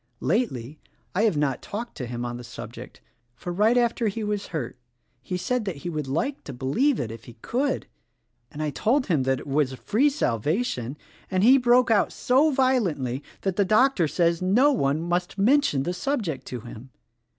Lately, 0.19 0.79
I 1.13 1.25
have 1.25 1.37
not 1.37 1.61
talked 1.61 1.93
to 1.97 2.07
him 2.07 2.25
on 2.25 2.37
the 2.37 2.43
subject; 2.43 3.01
for 3.35 3.53
right 3.53 3.77
after 3.77 4.07
he 4.07 4.23
was 4.23 4.47
hurt 4.47 4.75
he 5.21 5.37
said 5.37 5.63
that 5.65 5.75
he 5.85 5.91
would 5.91 6.07
like 6.07 6.43
to 6.45 6.53
believe 6.53 6.99
it 6.99 7.11
if 7.11 7.25
he 7.25 7.33
could, 7.43 7.85
and 8.51 8.63
I 8.63 8.71
told 8.71 9.05
him 9.05 9.21
that 9.25 9.41
it 9.41 9.45
was 9.45 9.71
a 9.73 9.77
free 9.77 10.09
salvation, 10.09 10.97
and 11.29 11.43
he 11.43 11.59
broke 11.59 11.91
out 11.91 12.11
so 12.11 12.49
violently 12.49 13.21
that 13.41 13.57
the 13.57 13.63
doctor 13.63 14.07
says 14.07 14.41
no 14.41 14.71
one 14.71 15.03
must 15.03 15.37
mention 15.37 15.83
the 15.83 15.93
subject 15.93 16.47
to 16.47 16.61
him. 16.61 16.89